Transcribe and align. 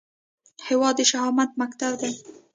هیواد 0.67 0.95
د 0.97 1.01
شهامت 1.11 1.49
مکتب 1.61 1.91
دی 2.01 2.13